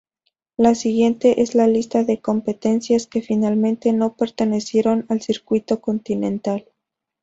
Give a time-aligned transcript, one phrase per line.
[0.57, 6.65] La siguiente es la lista de competencias que finalmente no pertenecieron al Circuito Continental.